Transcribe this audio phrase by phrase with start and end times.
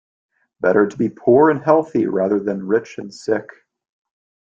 [0.61, 3.45] Better to be poor and healthy rather than rich and sick.